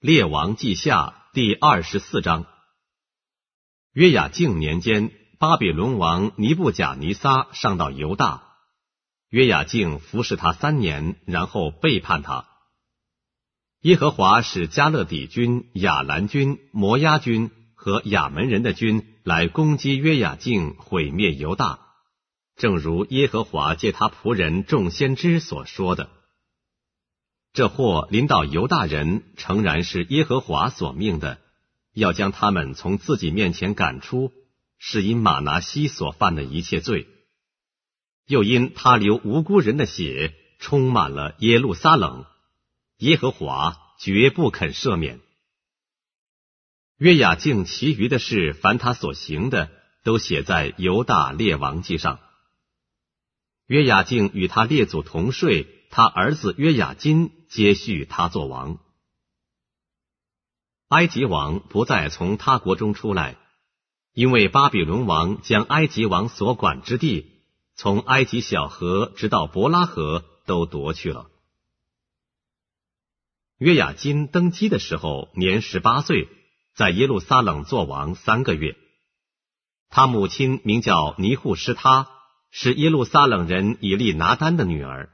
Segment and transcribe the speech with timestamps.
[0.00, 2.46] 列王记下第二十四章。
[3.92, 8.44] 约雅敬年间，巴比伦王尼布甲尼撒上到犹大，
[9.28, 12.46] 约雅敬服侍他三年，然后背叛他。
[13.80, 21.80] 耶和华使加勒底军、亚兰军、摩押军和亚门人的军来攻击约雅敬，毁灭犹大，
[22.54, 26.08] 正如耶和华借他仆人众先知所说的。
[27.58, 31.40] 这祸临到犹大人，诚然是耶和华所命的，
[31.92, 34.32] 要将他们从自己面前赶出，
[34.78, 37.08] 是因马拿西所犯的一切罪，
[38.28, 42.26] 又因他流无辜人的血，充满了耶路撒冷，
[42.98, 45.18] 耶和华绝不肯赦免。
[46.96, 49.68] 约雅敬其余的事，凡他所行的，
[50.04, 52.20] 都写在犹大列王记上。
[53.66, 55.74] 约雅敬与他列祖同睡。
[55.90, 58.78] 他儿子约雅金接续他做王。
[60.88, 63.36] 埃及王不再从他国中出来，
[64.14, 67.30] 因为巴比伦王将埃及王所管之地，
[67.74, 71.30] 从埃及小河直到伯拉河都夺去了。
[73.58, 76.28] 约雅金登基的时候年十八岁，
[76.74, 78.76] 在耶路撒冷做王三个月。
[79.90, 82.08] 他母亲名叫尼户施他，
[82.50, 85.10] 是耶路撒冷人以利拿丹的女儿。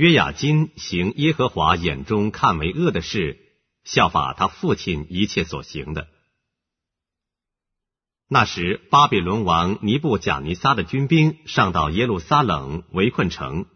[0.00, 3.38] 约雅金行耶和华眼中看为恶的事，
[3.84, 6.08] 效法他父亲一切所行的。
[8.26, 13.66] 那时，巴比伦王尼布贾尼撒的军兵上到耶路撒冷围困城。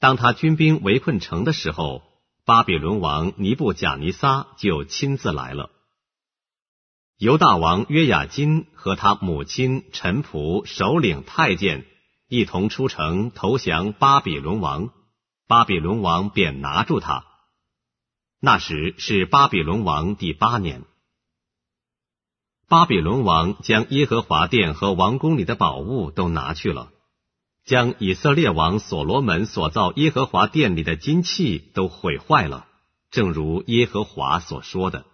[0.00, 2.02] 当他军兵围困城的时候，
[2.44, 5.70] 巴比伦王尼布贾尼撒就亲自来了。
[7.16, 11.86] 犹大王约雅金和他母亲、臣仆、首领、太监。
[12.30, 14.90] 一同出城投降巴比伦王，
[15.48, 17.24] 巴比伦王便拿住他。
[18.40, 20.84] 那时是巴比伦王第八年。
[22.68, 26.92] 巴比伦王将耶和华殿和王宫里的宝物都拿去了，
[27.64, 32.68] 将以色列王所罗门所造耶和华殿里的金器都毁坏了，
[33.10, 35.04] 正如耶和华所说的。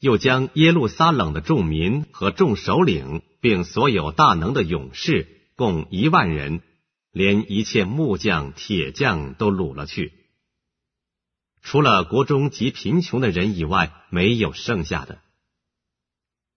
[0.00, 5.33] 又将耶路撒冷的众民和众首领，并所有大能的勇士。
[5.56, 6.62] 共一万人，
[7.12, 10.12] 连一切木匠、铁匠都掳了去，
[11.62, 15.20] 除了国中极贫穷的人以外，没有剩下的，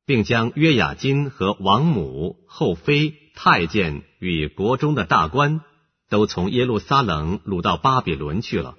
[0.05, 5.61] 并将约雅金和王母、后妃、太监与国中的大官，
[6.09, 8.77] 都从耶路撒冷掳到巴比伦去了，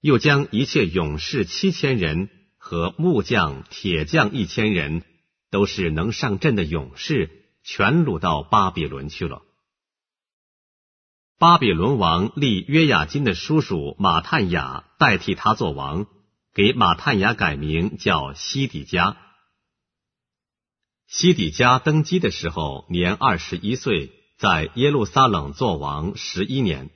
[0.00, 5.04] 又将一切勇士七千人和木匠、铁匠一千人，
[5.50, 7.42] 都是能上阵的勇士。
[7.68, 9.42] 全掳到巴比伦去了。
[11.36, 16.06] 巴比伦王立约雅金的叔叔马探雅代替他做王，
[16.54, 19.16] 给马探雅改名叫西底家。
[21.08, 26.90] 西底家登基的时候年二十一岁，在耶路撒冷做王十一年。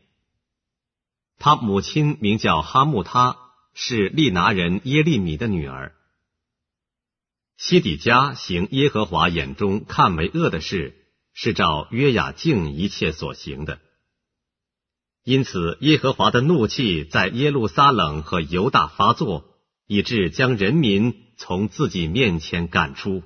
[1.38, 3.36] 他母亲名叫哈木他，
[3.74, 5.96] 是利拿人耶利米的女儿。
[7.60, 10.94] 西底家行耶和华眼中看为恶的事，
[11.34, 13.80] 是照约雅敬一切所行的。
[15.24, 19.44] 因此，耶和华的怒气在耶路撒冷和犹大发作，
[19.86, 23.22] 以致将人民从自己面前赶出。